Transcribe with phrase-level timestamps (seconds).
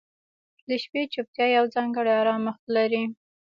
[0.67, 3.03] •د شپې چوپتیا یو ځانګړی آرامښت لري.